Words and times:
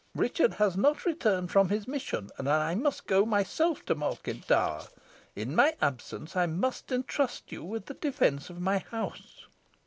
"Richard 0.15 0.55
has 0.55 0.75
not 0.75 1.05
returned 1.05 1.51
from 1.51 1.69
his 1.69 1.87
mission, 1.87 2.31
and 2.39 2.49
I 2.49 2.73
must 2.73 3.05
go 3.05 3.23
myself 3.23 3.85
to 3.85 3.93
Malkin 3.93 4.41
Tower. 4.41 4.87
In 5.35 5.53
my 5.55 5.75
absence, 5.79 6.35
I 6.35 6.47
must 6.47 6.91
entrust 6.91 7.51
you 7.51 7.63
with 7.63 7.85
the 7.85 7.93
defence 7.93 8.49
of 8.49 8.59
my 8.59 8.79
house." 8.79 9.45